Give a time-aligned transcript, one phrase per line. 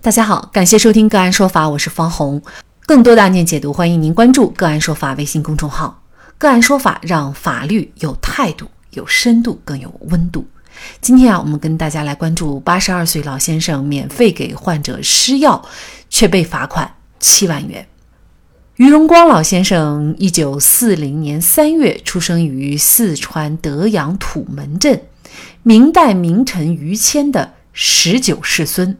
[0.00, 2.40] 大家好，感谢收听个案说法，我是方红。
[2.86, 6.00] 更多的案件解读，欢迎您关注个案说法微信公众号。
[6.38, 10.46] 个案说法让法律有态度、有深度、更有温度。
[11.00, 15.60] 今天啊，我们跟大家来关注八十二岁老先生免费给患者施药，
[16.08, 17.84] 却被罚款七万元。
[18.76, 25.02] 于荣光老先生，一九四零年三月出生于四川德阳土门镇，
[25.64, 28.96] 明代名臣于谦的十九世孙。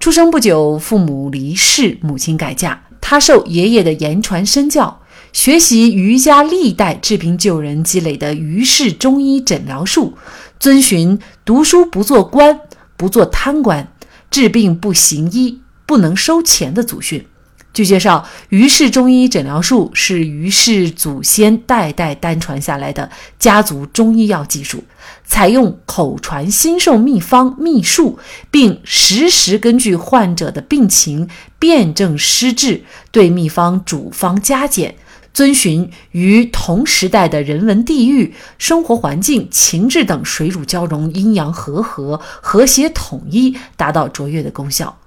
[0.00, 10.14] 出生不久，父母离世，母亲改嫁，他受爷爷的言传身教，学习余家历代治病救人积累的余氏中医诊疗术，
[10.58, 12.60] 遵循读书不做官，
[12.96, 13.92] 不做贪官，
[14.30, 17.26] 治病不行医，不能收钱的祖训。
[17.72, 24.82] 据介绍，于氏中医诊疗术是于氏祖先代代单传下来的家族中医药技术，
[25.24, 28.18] 采用口传心授秘方秘术，
[28.50, 31.28] 并实时根据患者的病情
[31.60, 34.96] 辨证施治，对秘方主方加减，
[35.32, 44.98] 遵循与同时代的人文地域、生活环境、情志等水乳交融、阴阳和合、和谐统一，达到卓越的功效。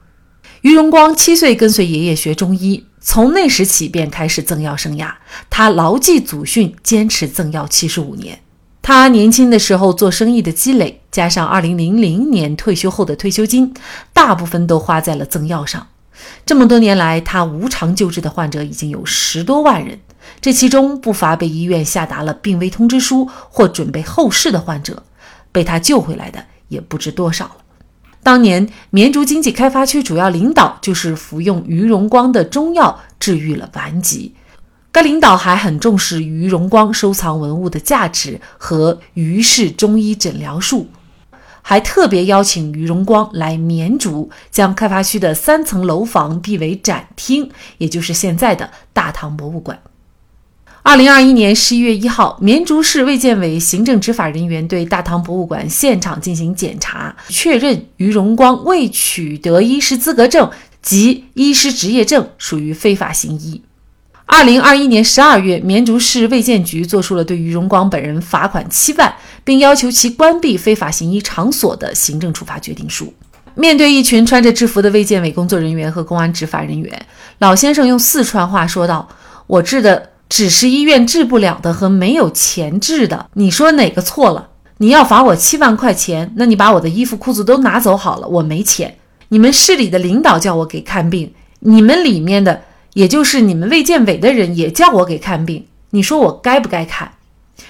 [0.64, 5.14] 于荣光七岁跟随爷爷学中医，从那时起便开始赠药生涯。
[5.50, 8.40] 他牢记祖训，坚持赠药七十五年。
[8.82, 13.74] 他年轻的时候做生意的积累，加上二零零零年退休后的退休金，
[14.14, 15.86] 大部分都花在了赠药上。
[16.46, 20.00] 这么多年来，他无偿救治的患者已经有十多万人，
[20.40, 25.04] 这其中不乏被医院下达了病危通知书或准备后事的患者，
[25.52, 27.56] 被他救回来的也不知多少了。
[28.24, 34.34] 当年绵竹经济开发区主要领导就是服用于荣光的中药治愈了顽疾。
[34.94, 40.88] 该领导还很重视于荣光收藏文物的价值和于氏中医诊疗术，
[41.64, 47.50] 还特别邀请于荣光来绵竹，将开发区的三层楼房辟为展厅，
[47.80, 49.80] 也就是现在的大唐博物馆。
[50.84, 60.52] 二零二一年十一月一号，绵竹市卫健委行政执法人员对大唐博物馆现场进行检查，确认于荣光未取得医师资格证
[60.82, 63.62] 及医师执业证，属于非法行医。
[64.26, 73.14] 二零二一年十二月，绵竹市卫健局作出了对于荣光本人罚款七万，并要求其关闭非法行医场所的行政处罚决定书。
[73.56, 77.06] 面对一群穿着制服的卫健委工作人员和公安执法人员，
[77.40, 79.08] 老先生用四川话说道
[79.48, 84.50] ：“我治的。”只是医院治不了的和没有钱治的，你说哪个错了？
[84.78, 88.98] 你要罚我七万块钱，那你把我的衣服裤子都拿走好了，我没钱。
[89.30, 92.64] 你们市里的领导叫我给看病，你们里面的，
[92.94, 97.14] 也就是你们卫健委的人也叫我给看病，你说我该不该看？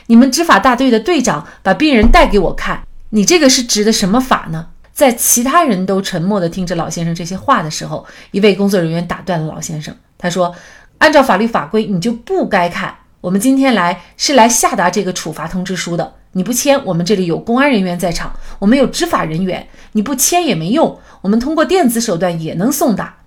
[0.08, 4.68] 你们执法大队的队长把病人带给我看，你这个是执的什么法呢？
[4.94, 10.56] 在其他人都沉默地听着老先生这些话的时候，一位工作人员打断了老先生，他说。
[11.04, 12.96] 按照法律法规，你就不该看。
[13.20, 23.18] 我们今天来是来下达这个处罚通知书的，你不签，我们这里有公安人员在场，我们有执法人员，你不签也没用，我们通过电子手段也能送达。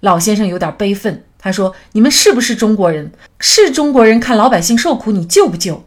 [0.00, 3.12] 老先生有点悲愤，他说：“你们是不是中国人？
[3.38, 5.84] 是中国人，看老百姓受苦，你救不救？”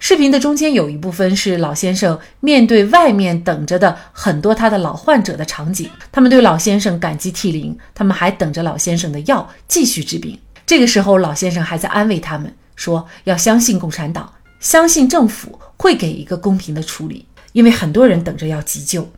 [0.00, 10.38] 视频的中间有一部分是老先生面对外面等着的很多他的老患者的场景，他们对老先生感激涕零，他们还等着老先生的药继续治病。
[10.66, 19.10] 这个时候，老先生还在安慰他们说：“要相信共产党，相信政府会给一个公平的处理，因为很多人等着要急救。”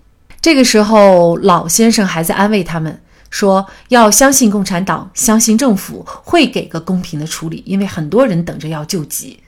[0.42, 9.40] 这个时候，老先生还在安慰他们说：“要相信共产党，相信政府会给个公平的处理，因为很多人等着要救急。”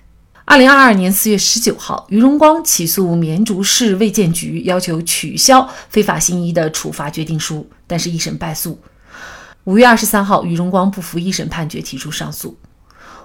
[0.45, 8.81] 二零二二年四月十九号，于荣光起诉绵竹市卫健局，要求取消非法行医的处罚决定书，但是一审败诉。
[9.69, 12.57] 五月二十三号，于荣光不服一审判决，提出上诉。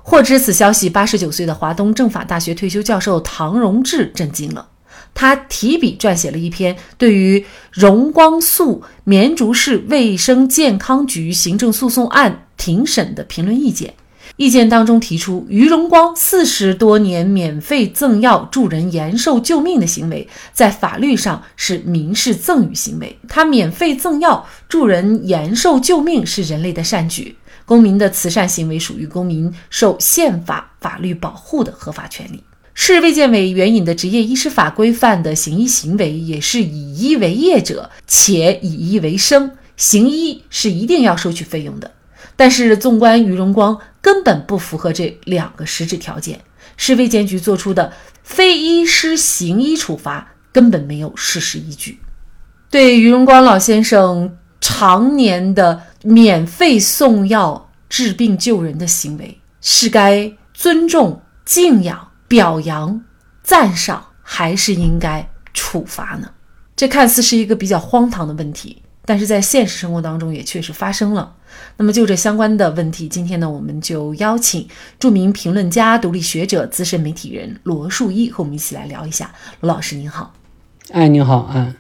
[0.01, 4.67] 获知此消息，八十九岁的华东政法大学退休教授唐荣志震惊了。
[5.13, 13.93] 他提笔撰写了一篇对于荣光诉绵竹市卫生健康局行政诉讼案庭审的评论意见。
[14.35, 23.17] 意见当中提出，于荣光四十多年免费赠药助人延寿救命的行为，在法律上是民事赠与行为。
[23.27, 32.43] 他免费赠药助人延寿救命是人类的善举，公民的慈善行为属于公民受宪法法律保护的合法权利。
[32.73, 41.91] 市卫健委援引的执业医师法规范的行医行为，也是以医为业者，且以医为生，行医是一定要收取费用的。
[42.35, 46.41] 但是，纵观于荣光根本不符合这两个实质条件，
[46.75, 51.99] 市卫健局作出的非医师行医处罚根本没有事实依据。
[52.69, 63.01] 对于荣光老先生常年的免费送药治病救人的行为，是该尊重、敬仰、表扬、
[63.41, 66.29] 赞赏，还是应该处罚呢？
[66.75, 71.33] 这看似是一个比较荒唐的问题，但是在现实生活当中也确实发生了。
[71.77, 74.67] 那么就这相关的问题，今天呢，我们就邀请
[74.99, 79.31] 著名评论家、独立学者、资深媒体人罗树一和我们一起来聊一下。
[79.59, 80.33] 罗老师您好，
[80.91, 81.73] 哎，您好，嗯，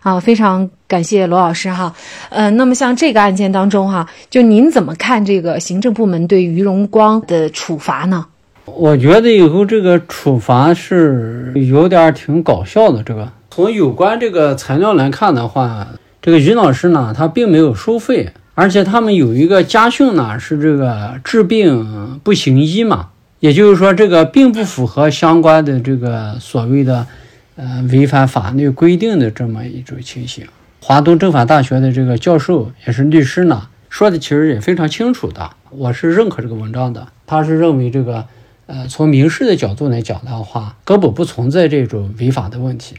[0.00, 1.94] 好，非常感谢罗老师哈。
[2.28, 8.26] 呃，那么像这个案件当中哈，就您怎么看这个行政部门对于荣光的处罚呢？
[8.64, 13.02] 我觉得以后这个处罚是有点挺搞笑的。
[13.02, 15.86] 这个从有关这个材料来看的话，
[16.22, 18.32] 这个于老师呢，他并没有收费。
[18.56, 23.08] 而且他们有一个家训呢，是这个治病不行医嘛，
[23.38, 27.06] 也就是说这个并不符合相关的这个所谓的，
[27.56, 30.46] 呃，违反法律规定的这么一种情形。
[30.80, 37.06] 华东政法大学的这个教授也是律师呢，说的其实也非常清楚的，我是认可这个文章的。
[37.26, 38.26] 他是认为这个，
[38.66, 42.96] 呃，从民事的角度来讲的话，根本不存在这种违法的问题。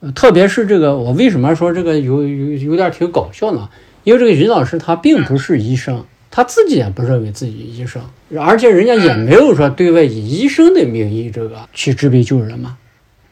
[0.00, 3.68] 呃，特别是这个，我为什么说这个有有有点挺搞笑呢？
[4.04, 8.00] 因为这个于老师他并不是医生，他自己也不认为自己医生，
[8.38, 12.78] 而且人家也没有说对外以医生的名义这个去治病救人嘛，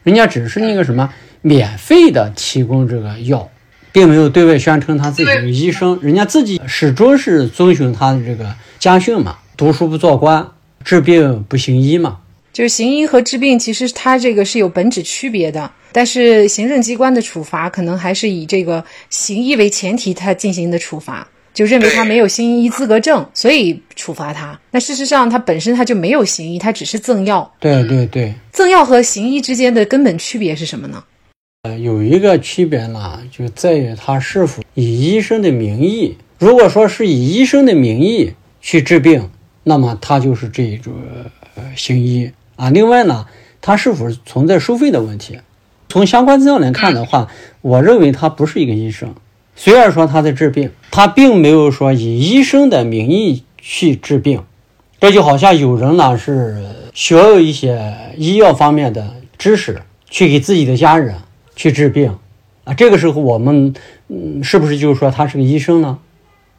[0.03, 1.09] 人家只是那个什么
[1.41, 3.49] 免费的提供这个药，
[3.93, 10.45] 并没有对外宣称他自己是医生，人家自己始终是遵循他的这个家训嘛，读书不做官，
[10.83, 12.17] 治病不行医嘛。
[12.57, 15.71] 就是行医和治病，其实它这个是有本质区别的。
[15.91, 24.59] 但是行政机关的处罚，可能还是以这个行医为前提，他进行的处罚，就认为他没有行医资格证，所以处罚他。
[24.71, 27.47] 那事实上，他本身他就没有行医，他只是赠药。
[27.59, 31.03] 对对对，赠药和行医之间的根本区别是什么呢？
[31.61, 36.17] 呃，有一个区别呢，就在于他是否以医生的名义。
[36.39, 39.29] 如果说是以医生的名义去治病，
[39.63, 40.91] 那么他就是这种
[41.53, 42.27] 呃行医。
[42.57, 43.25] 啊，另外呢，
[43.61, 45.39] 他是否存在收费的问题？
[45.87, 47.29] 从相关资料来看的话，
[47.61, 49.15] 我认为他不是一个医生。
[49.55, 54.43] 虽然说他在治病，他并没有说以医生的名义去治病。
[54.99, 56.61] 这就好像有人呢是
[56.93, 61.15] 学有一些医药方面的知识，去给自己的家人
[61.55, 62.17] 去治病
[62.63, 62.73] 啊。
[62.73, 63.73] 这个时候我们
[64.09, 65.99] 嗯，是不是就是说他是个医生呢？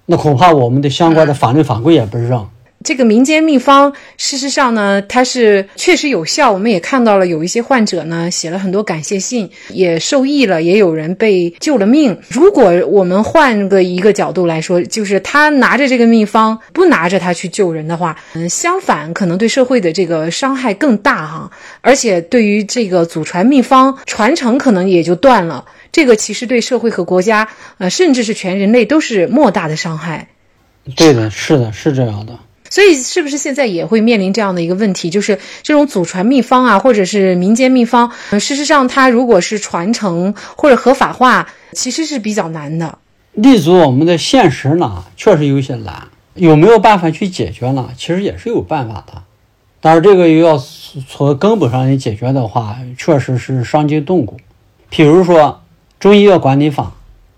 [0.07, 2.47] 那恐怕我们的相关的法律法规也不认。
[2.85, 6.53] 这个民间秘方，事实上呢，它是确实有效。
[6.53, 12.19] 我们也看到了，有一些患者呢写了很多感谢信，也受益了，也有人被救了命。
[12.29, 21.51] 如果我们换个一个角度来说，就是他拿着这个秘方，不拿着它去救人的话，嗯，相反可能对社会的这个伤害更大哈。
[21.81, 25.65] 而且对于这个祖传秘方传承，可能也就断了。
[25.91, 27.49] 这个其实对社会和国家，
[27.79, 30.29] 呃，甚至是全人类都是莫大的伤害。
[30.97, 32.39] 对的，是的，是这样的。
[32.71, 42.99] 所以，是不是现在也会面临这样的一个问题，就是这种祖传秘方啊，或者是民间秘方，事实上它如果是传承或者合法化，其实是比较难的。
[43.33, 46.09] 立足我们的现实呢，确实有些难。
[46.35, 47.89] 有没有办法去解决呢？
[47.97, 49.23] 其实也是有办法的，
[49.81, 50.57] 但是这个又要
[51.09, 54.37] 从根本上来解决的话，确实是伤筋动骨。
[54.89, 55.37] 比如说
[55.99, 56.85] 《中医药管理法》，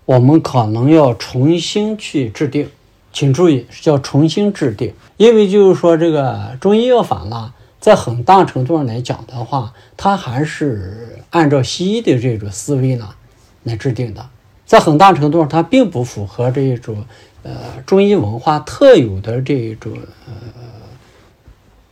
[0.05, 2.69] 我们可能要重新去制定。
[3.13, 13.09] 请注意，是叫重新制定，因为就是说这个中医药法呢，在很大程度上来讲的话，它还是按照西医的这种思维呢
[13.63, 14.25] 来制定的，
[14.65, 17.03] 在很大程度上，它并不符合这一种
[17.43, 17.51] 呃
[17.85, 19.91] 中医文化特有的这一种
[20.27, 20.33] 呃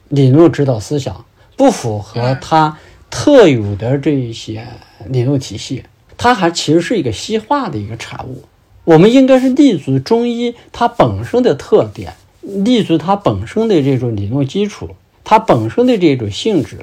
[0.07, 1.25] 理论指导思想，
[1.57, 2.77] 不符合它
[3.09, 4.65] 特有的这一些
[5.07, 5.83] 理论体系，
[6.17, 8.43] 它还其实是一个西化的一个产物。
[8.89, 14.89] 我们应该是立足中医它本身的特点，立足它本身的这种理论基础，
[15.23, 16.77] 它本身的这种性质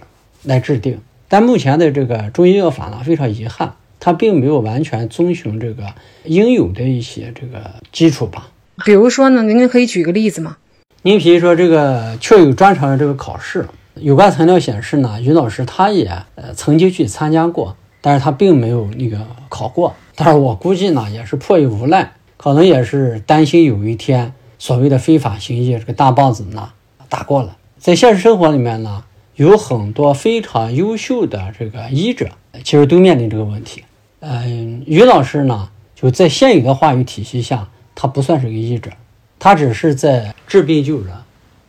[0.45, 1.01] 来制定。
[1.27, 5.83] 但目前的这个中医药法呢，非常遗憾，它并没有完全遵循这个
[6.23, 8.51] 应有的一些这个基础吧。
[8.85, 10.59] 比如说呢，您可以举个例子吗？
[11.03, 19.93] 您比如说这个确有专长的这个考试，有关材料显示呢，于老师他也呃曾经去参加过，但是他并没有那个考过。
[20.15, 26.71] 但是我估计呢，也是迫于无奈，可能也是担心有一天所谓的非法行医这个大棒子呢
[27.09, 27.57] 打过了。
[27.81, 29.03] 在现实生活里面呢，
[29.35, 32.29] 有很多非常优秀的这个医者，
[32.63, 33.83] 其实都面临这个问题。
[34.21, 38.93] 嗯，于老师呢，就在现有的话语体系下，他不算是个医者，
[39.41, 41.13] 他只是在治病救人，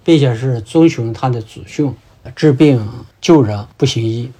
[0.04, 1.92] 并且是遵循他的祖训，
[2.36, 2.88] 治病
[3.20, 4.32] 救人不行医。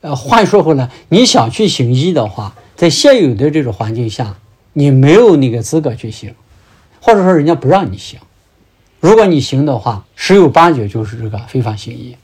[0.00, 2.54] 呃，话说回来，你想去行医的话。
[2.74, 4.36] 在现有的这种环境下，
[4.72, 6.34] 你没有那个资格去行，
[7.02, 8.18] 或者说人家不让你行。
[9.00, 12.16] 如果你行的话，十有八九就是这个非法行医。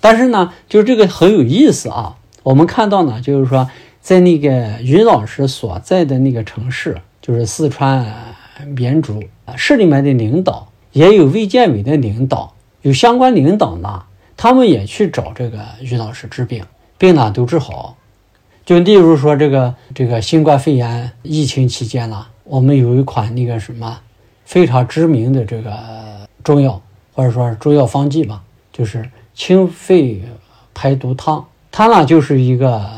[0.00, 2.16] 但是呢，就是这个很有意思啊。
[2.42, 3.68] 我们看到呢，就是说
[4.00, 8.06] 在那个于老师所在的那个城市，就是四川
[8.74, 9.22] 绵竹
[9.54, 16.64] 市里面的领导，也有卫健委的领导，有相关领导呢，他们也去找这个于老师治病，
[16.98, 17.96] 病呢都治好。
[18.64, 24.00] 就例如说这个这个新冠肺炎疫情期间呢，我们有一款那个什么
[24.44, 25.72] 非常知名的这个
[26.42, 26.80] 中药，
[27.12, 30.22] 或者说中药方剂吧，就是清肺
[30.72, 31.44] 排毒汤。
[31.70, 32.90] 它呢就是一个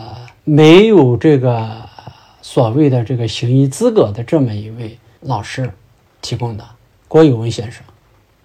[0.44, 1.68] 没有这个
[2.42, 5.68] 所谓的这个行医资格的这么一位老师
[6.22, 6.64] 提供的，
[7.08, 7.82] 郭有文先生。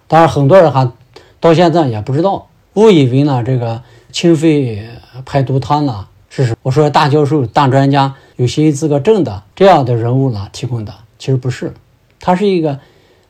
[0.08, 0.92] 当然，很多人还
[1.40, 4.88] 到现在也不知道，误以为呢这个清肺
[5.26, 11.74] 排毒汤呢是我说大教授、大专家有行医资格证的这样的人物呢提供的，其实不是，
[12.20, 12.80] 他是一个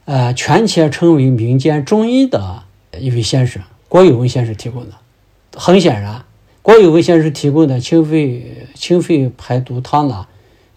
[0.06, 2.64] 呃权且称为民间中医的
[3.00, 4.96] 一位先生郭有文先生提供的。
[5.58, 6.24] 很显然。
[6.64, 10.28] 郭有文先生提供的清肺清肺排毒汤呢，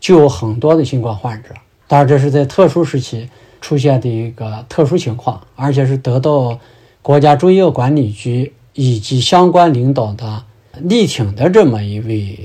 [0.00, 1.50] 就有很多的新冠患者。
[1.86, 3.28] 当然，这是在特殊时期
[3.60, 6.58] 出现的一个特殊情况，而且是得到
[7.02, 10.44] 国家中医药管理局以及相关领导的
[10.80, 12.38] 力挺的这么一位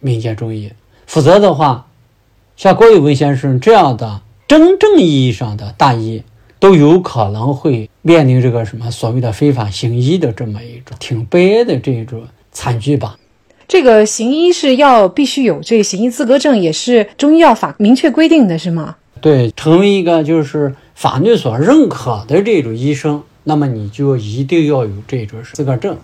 [0.00, 0.70] 民间中医。
[1.06, 1.86] 否则的话，
[2.56, 6.22] 像郭有文先生这样的真正意义上的大医，
[6.58, 12.26] 都有可能会面临这个什么所谓的非法行医的这么一种挺悲哀的这种。
[12.50, 13.16] 惨剧吧，
[13.68, 18.96] 这个行医是要必须有这个行医资格证，也是中医药法明确规定的是吗？
[19.20, 25.96] 对，成为一个就是法律所认可的这种医生，那么你就一定要有这种资格证。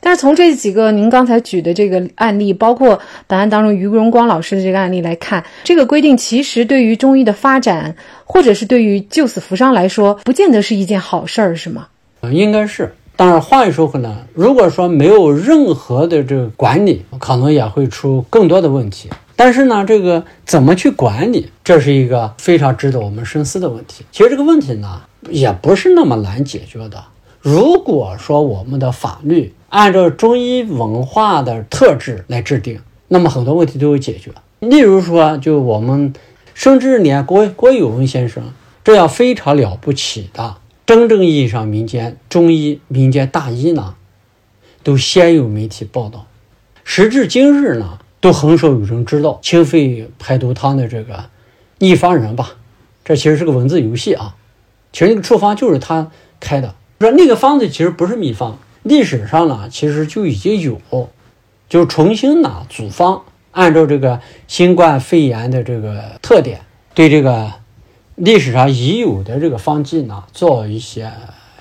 [0.00, 11.88] 但是从这几个您刚才举的这个案例，包括本案当中于荣光老师的这个案例来看，这个规定其实对于中医的发展，或者是对于救死扶伤来说，不见得是一件好事儿，是吗？
[12.30, 12.94] 应该是。
[13.16, 19.10] 当然，话又说回来，如果说没有任何的这个管理，可能也会出更多的问题。
[19.36, 24.04] 但是呢，这个怎么去管理，这是一个非常值得我们深思的问题。
[24.12, 27.04] 其实这个问题呢，也不是那么难解决的。
[27.40, 34.30] 如果说我们的法律按照中医文化的特质来制定，那么很多问题都有解决。
[34.60, 36.12] 例如说，就我们
[36.54, 38.52] 甚至连郭郭有文先生
[38.84, 40.56] 这样非常了不起的。
[40.86, 43.94] 真正意义上，民间中医、民间大医呢，
[44.82, 46.26] 都先有媒体报道。
[46.84, 51.24] 时至今日呢，都很少有人知道清肺排毒汤的这个
[51.78, 52.56] 秘方人吧？
[53.04, 54.36] 这其实是个文字游戏啊。
[54.92, 56.74] 其实那个处方就是他开的。
[57.00, 60.80] 说那个方子其实不是秘方，历史上呢其实就已经有，
[61.68, 66.60] 就重新呢组方，按照这个新冠肺炎的这个特点，
[66.94, 67.52] 对这个。
[68.14, 71.10] 历史上已有的这个方剂呢，做一些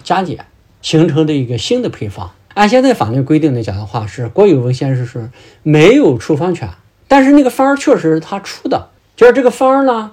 [0.03, 0.45] 加减，
[0.81, 2.29] 形成的一个新的配方。
[2.53, 5.31] 按现在法律规定来讲的话，是郭有文先生是
[5.63, 6.69] 没有处方权，
[7.07, 10.11] 但是那个方儿确实是他出的，就是这个方儿呢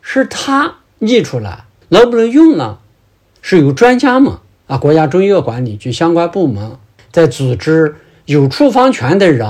[0.00, 1.64] 是他拟出来，
[1.94, 2.78] 能不能用呢？
[3.40, 4.32] 是由专家们
[4.66, 6.72] 啊，国家中医药管理局相关部门
[7.12, 9.48] 在组织有处方权的人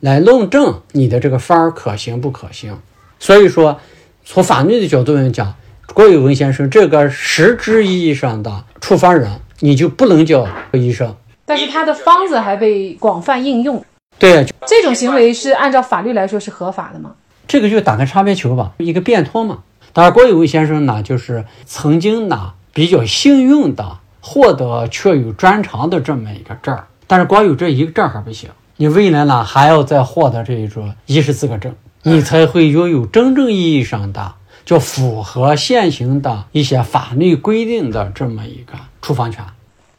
[0.00, 2.78] 来论证你的这个方儿可行不可行。
[3.18, 3.80] 所以说，
[4.26, 5.54] 从法律的角度来讲。
[5.94, 11.16] 郭有文先生这个实质意义上的处方人，你就不能叫医生。
[11.46, 13.82] 但是他的方子还被广泛应用。
[14.18, 17.12] 对，这种行为是按照法律来说是合法的吗？
[17.48, 19.60] 这个就打个擦边球吧，一个变通嘛。
[19.96, 26.86] 当然，郭有为先生呢，就是曾经呢比较幸运的获得确有专长的这么一个证儿。
[27.06, 34.34] 但是光有这一个证还不行，你未来呢还要再获得这一种医师资格证，你才会拥有真正意义上的。
[34.66, 39.42] 就符合现行的一些法律规定的这么一个处方权。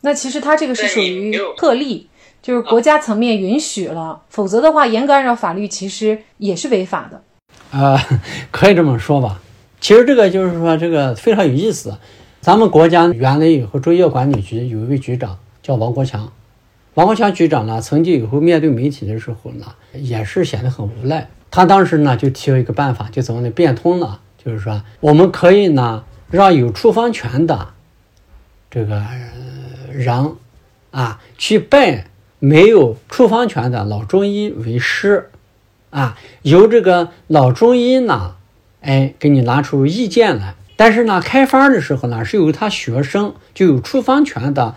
[0.02, 2.08] 那其实它这个是属于特例，
[2.44, 7.24] 就是国家层面允许了，否则的话，严格按照法律，其实也是违法的。
[7.72, 8.00] 呃，
[8.52, 9.40] 可以这么说吧。
[9.80, 11.98] 其实这个就是说，这个非常有意思。
[12.42, 16.32] 咱们国家原来以后中药管理局有一位局长叫王国强，
[16.94, 21.30] 王国强局长呢，曾经以后面对媒体的时候呢，也是显得很无奈。
[21.52, 24.22] 他当时呢就提了一个办法，就怎么的变通了。
[24.44, 27.70] 就是说，我们可以呢，让有处方权的
[28.72, 29.04] 这个
[29.92, 30.36] 人
[30.92, 32.08] 啊，去拜
[32.40, 35.30] 没有处方权的老中医为师，
[35.90, 38.36] 啊，由这个老中医呢，
[38.82, 40.56] 哎，给你拿出意见来。
[40.76, 44.76] 但是呢，开方的时候呢，是由他学生就有处方权的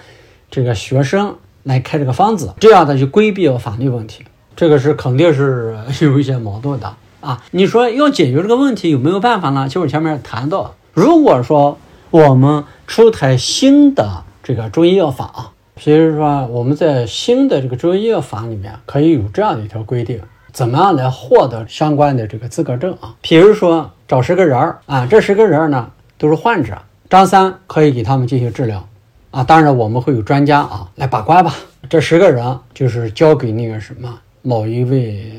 [0.50, 4.24] 这个学生来开这个方子，这样的就规避了法律问题。
[4.56, 6.94] 这个是肯定是有一些矛盾的。
[7.20, 7.42] 啊。
[7.50, 9.68] 你说要解决这个问题有没有办法呢？
[9.68, 11.78] 就是前面谈到，如果说
[12.10, 20.20] 我们出台新的这个中医药法啊，比如说我们在新的这个中医药法里面可以有这样的一条规定，
[20.52, 23.14] 怎么样来获得相关的这个资格证啊？
[23.20, 26.76] 比如说找十个人儿啊，这十个人儿呢都是患者，
[27.08, 28.86] 张三可以给他们进行治疗。
[29.30, 31.54] 啊，当然我们会有专家啊来把关吧。
[31.88, 35.32] 这十个人就是交给那个什么某一位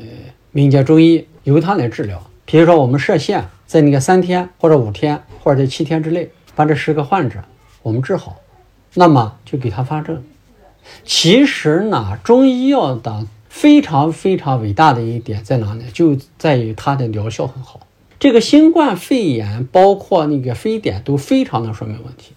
[0.50, 2.22] 民间中医，由他来治疗。
[2.44, 7.38] 比如说我们设限在那个三天或者五天或者在七天之内把这十个患者
[7.82, 8.36] 我们治好，
[8.94, 10.22] 那么就给他发证。
[11.04, 15.84] 其实呢，中医药的非常非常伟大的一点在哪呢？
[15.92, 17.86] 就在于它的疗效很好。
[18.18, 22.32] 这个新冠肺炎包括那个非典都非常的说明问题。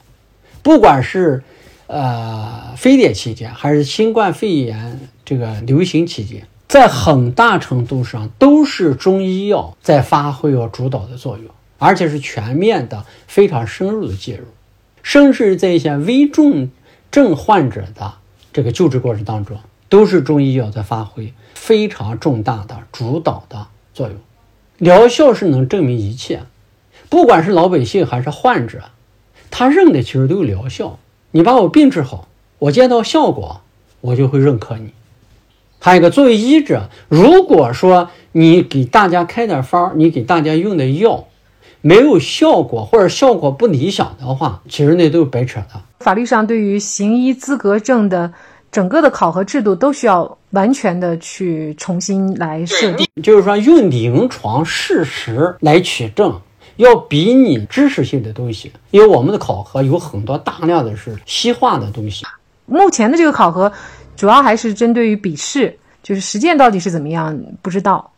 [0.62, 1.42] 不管是，
[1.88, 11.46] 呃，非典期间还是新冠肺炎这个流行期间，在很大程度上都是中医药在发挥了主导的作用，
[11.78, 14.46] 而且是全面的、非常深入的介入，
[15.02, 16.70] 甚至在一些危重
[17.10, 18.16] 症患者的
[18.52, 19.58] 这个救治过程当中，
[19.96, 24.18] 都是中医药在发挥非常重大的主导的作用，
[24.78, 26.44] 疗效是能证明一切，
[27.08, 28.82] 不管是老百姓还是患者。
[29.50, 31.00] 他认的其实都有疗效，
[31.32, 32.28] 你把我病治好，
[32.60, 33.62] 我见到效果，
[34.02, 34.92] 我就会认可你。
[35.80, 41.24] 还有一个，作为医者，如果说你给大家开点方，你给大家用的药
[41.80, 45.82] 没有效果，或者效果不理想的话，其实那都是白扯的。
[46.02, 48.34] 法律上对于行医资格证的
[48.76, 53.08] 整个的考核制度，都需要完全的去重新来设定。
[53.24, 56.38] 就是说，用临床事实来取证。
[56.76, 62.26] 要比你知识性的东西，因为我们的考核有很多大量的是西化的东西。
[62.66, 63.72] 目前的这个考核，
[64.18, 68.12] 主要还是针对于笔试，就是实践到底是怎么样，不知道。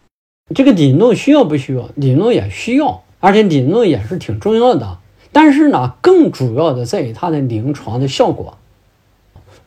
[0.55, 1.87] 这个理论需要不需要？
[1.93, 4.97] 理论也需要，而且理论也是挺重要的。
[5.31, 8.56] 但是呢，更主要的在于它的临床的效果。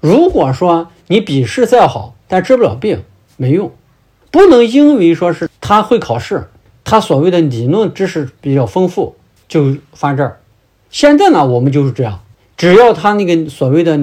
[0.00, 3.02] 如果说你笔试再好，但治不了病，
[3.36, 3.70] 没用。
[4.30, 6.48] 不能因为说是他会考试。
[6.82, 9.14] 他所谓的理论知识比较丰富，
[9.46, 10.40] 就发这儿。
[10.90, 12.20] 现在呢，我们就是这样，
[12.56, 14.00] 只要他那个所谓的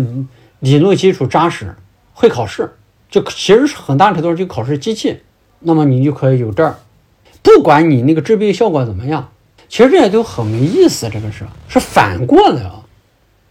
[0.60, 1.75] 理论基础扎实，
[2.13, 2.71] 会考试，
[3.10, 5.17] 就其实是很大程度上就考试机器，
[5.60, 6.75] 那么你就可以有证儿。
[7.41, 9.29] 不管你那个治病效果怎么样，
[9.67, 11.10] 其实这也都很没意思。
[11.12, 12.83] 这个是是反过来啊，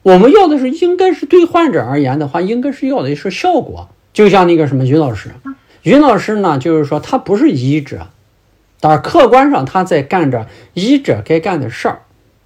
[0.07, 3.89] 我们要的是应该是对患者而言的话，应该是要的是效果。
[4.13, 5.31] 就像那个什么于老师，
[5.83, 8.07] 于老师呢，就是说他不是医者。
[8.79, 12.03] 但是客观上，他在干着医者该干的事儿，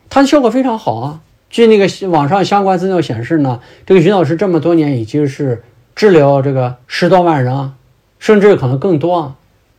[0.09, 1.21] 他的效果非常好啊。
[1.51, 5.63] 据那个网上相关资料显示呢，这个于老师这么多年已经是
[5.95, 7.75] 治疗这个十多万人啊，
[8.19, 9.35] 甚至可能更多啊。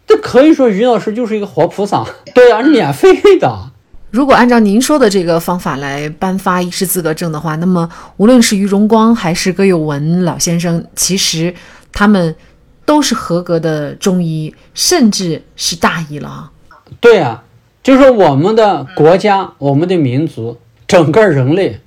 [0.06, 3.70] 这可以说于老师就是一个活菩萨，对啊，免费的。
[4.12, 11.54] 如果按照您说的这个方法来颁发医师资格证的话，那么无论是于荣光还是葛有文老先生，其实
[11.91, 12.36] 他们。
[12.84, 16.52] 都是合格的中医，甚至是大医了啊！
[17.00, 17.43] 对啊，
[17.82, 21.80] 就是我们的国家、我们的民族、整个人类，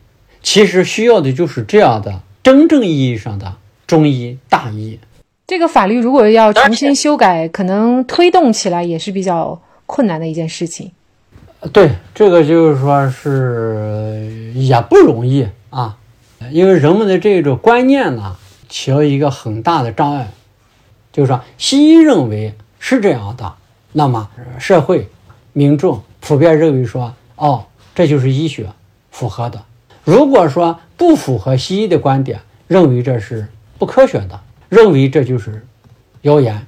[0.43, 3.57] 其实需要的就是这样的真正意义上的
[3.87, 4.99] 中医大医。
[5.47, 10.93] 这个法律如果要重新修改，可能推动起来也是比较困难的一件事情。
[11.73, 15.97] 对，这个就是说是也不容易啊，
[16.51, 18.37] 因为人们的这种观念呢，
[18.69, 20.31] 起了一个很大的障碍。
[21.13, 23.55] 就是说，西医认为是这样的，
[23.93, 25.09] 那么社会
[25.53, 28.67] 民众普遍认为说，哦，这就是医学
[29.13, 29.63] 符合的。
[30.03, 33.47] 如果说不符合西医的观点，认为这是
[33.79, 35.65] 不科学的，认为这就是
[36.23, 36.67] 谣言，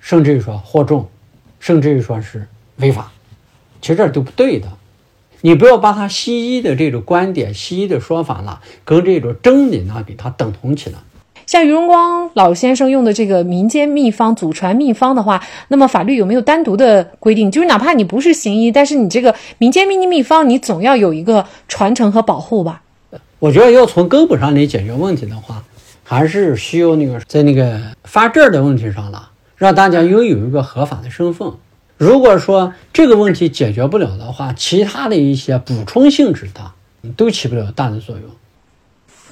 [0.00, 1.08] 甚至于说惑众，
[1.58, 3.10] 甚至于说是违法，
[3.82, 4.68] 其实这都不对的。
[5.42, 11.00] 你不要把他西医的这种观点、西医的说法呢，跟这种真理呢，给它等同起来。
[11.44, 17.50] 像于荣光老先生用的这个民间秘方、祖传秘方的话，那么法律有没有单独的规定？
[17.50, 22.82] 就是哪怕你不是行医，但是你这个民间秘秘方，你总要有一个传承和保护吧？
[23.40, 25.64] 我觉得要从根本上来解决问题的话，
[26.04, 31.52] 还是需要那个在那个发证的问题上了，让大家拥有一个合法的身份。
[32.02, 36.72] 如果说这个问题解决不了的话，其他的一些补充性质的
[37.16, 38.24] 都起不了大的作用。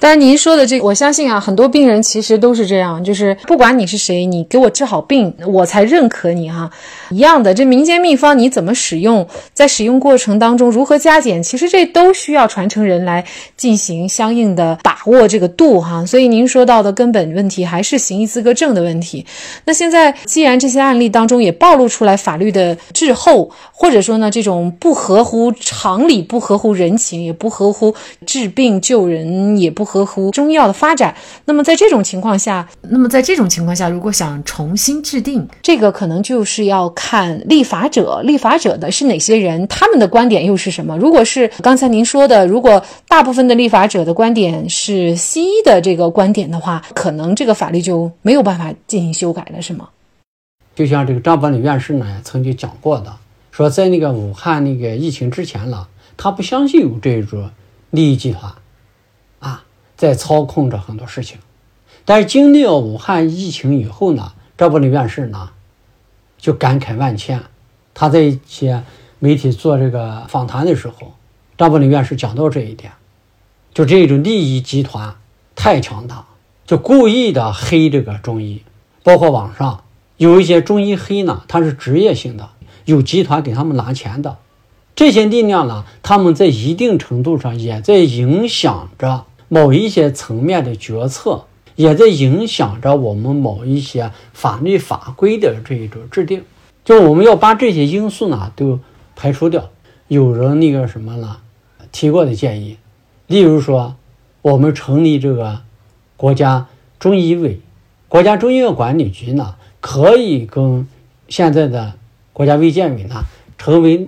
[0.01, 6.67] 但是您说的这个，我相信啊，很多病人其实都是这样，就是不管你是谁，你给我治好病，我才认可你哈。
[7.11, 13.23] 一样的，这民间秘方你怎么使用，在使用过程当中如何加减，其实这都需要传承人来
[13.55, 16.03] 进行相应的把握这个度哈。
[16.03, 19.23] 所以您说到的根本问题还是行医资格证的问题。
[19.65, 27.93] 那现在既然这些案例当中也暴露出来法律的滞后，或者说呢这种不合乎常理、不合乎人情、也不合乎
[28.25, 29.90] 治病救人、也不。
[29.91, 40.97] 合乎中医药的发展，那么在这种情况下，那么在这种情况下，如果想重新制定这个，可能就是要看立法者，立法者的是哪些人，他们的观点又是什么？
[40.97, 49.89] 如果是刚才您说的，如果大部分的立法者的观点是西医的这个观点的话，可能这个法律就没有办法进行修改了，是吗？
[50.73, 53.13] 就像这个张伯礼院士呢，曾经讲过的，
[53.51, 57.49] 说在那个武汉那个疫情之前了，他不相信有这种
[57.89, 58.49] 利益集团。
[60.01, 61.37] 在操控着很多事情，
[62.05, 65.51] 但是经历了武汉疫情以后呢，张伯礼院士呢
[66.39, 67.39] 就感慨万千。
[67.93, 68.81] 他在一些
[69.19, 71.13] 媒体做这个访谈的时候，
[71.55, 72.93] 张伯礼院士讲到这一点，
[73.75, 75.13] 就这种利益集团
[75.53, 76.25] 太强大，
[76.65, 78.63] 就故意的黑这个中医，
[79.03, 79.83] 包括网上
[80.17, 82.49] 有一些中医黑呢，他是职业性的，
[82.85, 84.39] 有集团给他们拿钱的，
[84.95, 89.27] 这些力量呢，他们在一定程度上也在影响着。
[89.53, 91.43] 某一些层面的决策，
[91.75, 96.45] 也在影响着我们某一些法律法规的这一种制定。
[96.85, 98.79] 就我们要把这些因素呢都
[99.13, 99.69] 排除掉。
[100.07, 101.41] 有人那个什么了，
[101.91, 102.77] 提过的建议，
[103.27, 103.95] 例如说，
[104.41, 105.59] 我们成立这个
[106.15, 107.59] 国家中医委，
[108.07, 110.87] 国家中医药管理局呢，可以跟
[111.27, 111.95] 现在的
[112.31, 113.25] 国家卫健委呢
[113.57, 114.07] 成为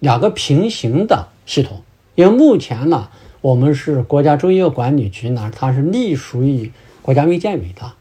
[0.00, 1.82] 两个平行的系统，
[2.16, 3.08] 因为目前呢。
[3.42, 6.70] 我们是国家中医药管理局呢，它是隶属于
[7.02, 7.92] 国家卫健委的，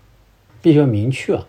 [0.62, 1.40] 必须要明确。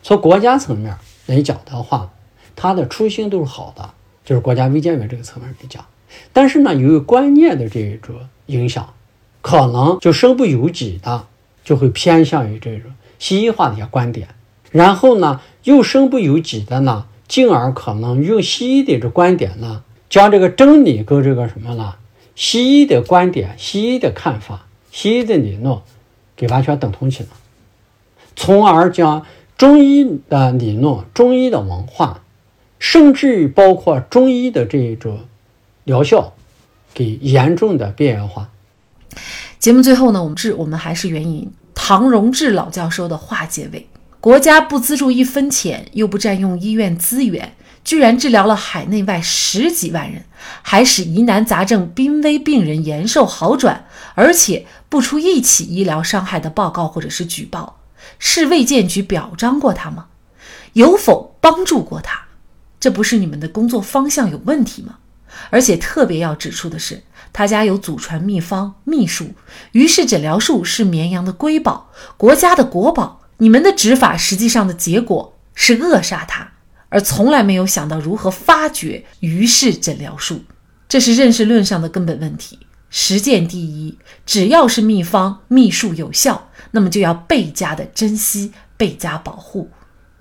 [0.00, 2.12] 从国家层面来讲的话，
[2.54, 5.84] 它的初心都是好的，就是国家卫健委这个层面来讲。
[6.32, 8.14] 但是呢，由于观念的这种
[8.46, 8.94] 影响，
[9.40, 11.26] 可能就身不由己的
[11.64, 14.28] 就会偏向于这种西医化的一些观点，
[14.70, 21.94] 然后呢，又身不由己的呢，进而可能用西医的这观点呢，将这个真理跟这个什么呢？
[22.34, 25.78] 西医的观点、西医的看法、西医的理论，
[26.34, 27.28] 给完全等同起来，
[28.34, 29.24] 从而将
[29.58, 32.22] 中医的理论、中医的文化，
[32.78, 35.20] 甚至于包括中医的这一种
[35.84, 36.32] 疗效，
[36.94, 38.50] 给严重的边缘化。
[39.58, 43.86] 节目最后呢，我们治我们还是援引唐荣志老教授的话结尾：
[44.20, 47.52] 国家不资助一分钱，又不占用医院资源。
[47.84, 50.24] 居然治疗了海内外十几万人，
[50.62, 57.80] 还使疑难杂症、濒危病人延寿好转，而且不出一起医疗伤害的报告或者是举报，
[58.18, 60.06] 是卫健局表彰过他吗？
[60.74, 62.22] 有否帮助过他？
[62.78, 64.98] 这不是你们的工作方向有问题吗？
[65.50, 69.34] 而且特别要指出的是，他家有祖传秘方秘术，
[69.72, 73.20] 于是诊疗术是绵阳的瑰宝，国家的国宝。
[73.38, 76.51] 你们的执法实际上的结果是扼杀他。
[76.92, 80.42] 而从来没有想到如何发掘于是诊疗术，
[80.86, 82.58] 这是认识论上的根本问题。
[82.90, 89.70] 实践第一，只要是秘方秘术有效，那么就要倍加的珍惜，倍加保护。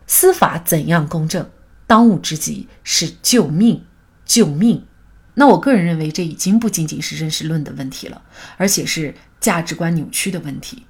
[0.07, 1.49] 司法怎样公正？
[1.85, 3.83] 当务之急是救命，
[4.25, 4.85] 救命。
[5.33, 8.21] 那我个人认为，这已经不仅仅是认识论的问题了，
[8.55, 10.85] 而且是价值观扭曲的问题。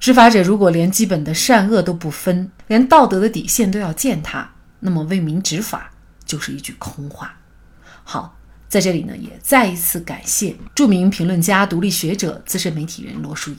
[0.00, 4.52] 执法者如果连基本的善恶都不分，连道德的底线都要践踏。
[4.84, 5.92] 那么为民执法
[6.24, 7.36] 就是一句空话。
[8.02, 8.36] 好，
[8.68, 13.56] 在这里呢，也再一次感谢著名评论家、独立学者、资深媒体人罗淑仪。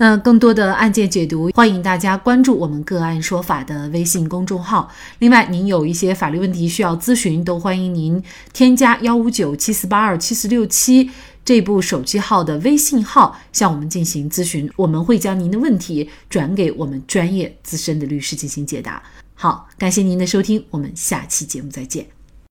[0.00, 4.88] 那更多的案件解读，欢迎大家关注我们“个案说法”的微信公众号。
[5.18, 8.22] 另外，您有一些法律问题需要咨询，都欢迎您
[8.52, 11.10] 添加幺五九七四八二七四六七
[11.44, 19.02] 这部手机号的微信号向我们进行咨询，我们会将您的问题转给我们专业资深的律师进行解答。
[19.40, 22.17] 好，感谢您的收听，我们下期节目再见。